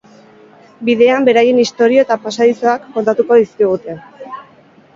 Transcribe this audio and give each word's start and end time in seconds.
Bidean 0.87 1.27
beraien 1.27 1.59
istorio 1.65 2.05
eta 2.07 2.19
pasadizoak 2.25 2.89
kontatuko 2.97 3.41
dizkigute. 3.43 4.01